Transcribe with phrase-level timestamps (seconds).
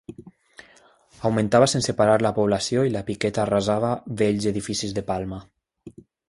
[1.29, 3.93] Augmentava sense parar la població i la piqueta arrasava
[4.23, 5.41] vells edificis de Palma.